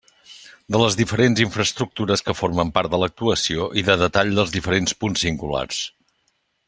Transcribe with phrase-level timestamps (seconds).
[0.75, 5.27] De les diferents infraestructures que formen part de l'actuació i de detall dels diferents punts
[5.27, 5.85] singulars.